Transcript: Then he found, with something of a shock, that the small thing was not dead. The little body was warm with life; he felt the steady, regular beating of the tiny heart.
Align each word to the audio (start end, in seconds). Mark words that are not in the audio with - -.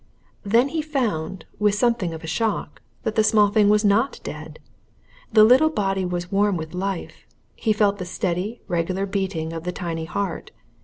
Then 0.41 0.69
he 0.69 0.81
found, 0.81 1.45
with 1.59 1.75
something 1.75 2.11
of 2.11 2.23
a 2.23 2.27
shock, 2.27 2.81
that 3.03 3.13
the 3.13 3.23
small 3.23 3.49
thing 3.49 3.69
was 3.69 3.85
not 3.85 4.19
dead. 4.23 4.57
The 5.31 5.43
little 5.43 5.69
body 5.69 6.05
was 6.05 6.31
warm 6.31 6.57
with 6.57 6.73
life; 6.73 7.27
he 7.55 7.71
felt 7.71 7.99
the 7.99 8.05
steady, 8.05 8.61
regular 8.67 9.05
beating 9.05 9.53
of 9.53 9.63
the 9.63 9.71
tiny 9.71 10.05
heart. 10.05 10.49